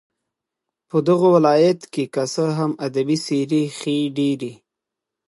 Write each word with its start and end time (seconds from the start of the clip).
په 0.89 0.97
دغه 1.07 1.27
ولايت 1.35 1.79
كې 1.93 2.03
كه 2.13 2.23
څه 2.33 2.43
هم 2.57 2.71
ادبي 2.87 3.17
څېرې 3.25 3.63
ښې 3.77 3.97
ډېرې 4.17 4.53